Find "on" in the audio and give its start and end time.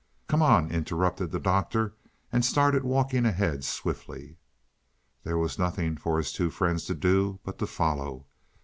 0.41-0.71